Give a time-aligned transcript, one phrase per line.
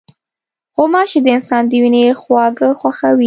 [0.75, 3.19] غوماشې د انسان د وینې خواږه خوښوي.